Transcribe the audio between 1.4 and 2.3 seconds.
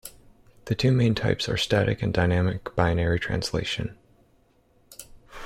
are static and